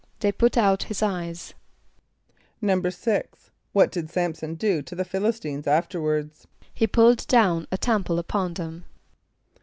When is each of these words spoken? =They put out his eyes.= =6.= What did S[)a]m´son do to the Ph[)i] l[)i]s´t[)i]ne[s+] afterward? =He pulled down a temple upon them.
=They 0.19 0.31
put 0.31 0.57
out 0.57 0.81
his 0.81 1.03
eyes.= 1.03 1.53
=6.= 2.63 3.51
What 3.71 3.91
did 3.91 4.07
S[)a]m´son 4.09 4.57
do 4.57 4.81
to 4.81 4.95
the 4.95 5.05
Ph[)i] 5.05 5.21
l[)i]s´t[)i]ne[s+] 5.21 5.67
afterward? 5.67 6.31
=He 6.73 6.87
pulled 6.87 7.27
down 7.27 7.67
a 7.71 7.77
temple 7.77 8.17
upon 8.17 8.55
them. 8.55 8.85